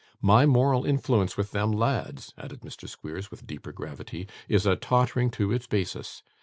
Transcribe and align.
My 0.23 0.47
moral 0.47 0.83
influence 0.83 1.37
with 1.37 1.51
them 1.51 1.71
lads,' 1.71 2.33
added 2.35 2.61
Mr. 2.61 2.89
Squeers, 2.89 3.29
with 3.29 3.45
deeper 3.45 3.71
gravity, 3.71 4.27
'is 4.49 4.65
a 4.65 4.75
tottering 4.75 5.29
to 5.37 5.51
its 5.51 5.67
basis. 5.67 6.23